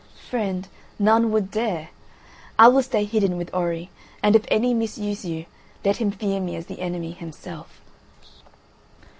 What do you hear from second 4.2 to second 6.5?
and if any misuse you let him fear